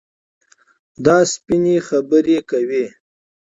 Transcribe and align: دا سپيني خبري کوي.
دا 1.05 1.17
سپيني 1.33 1.75
خبري 1.87 2.37
کوي. 2.49 2.85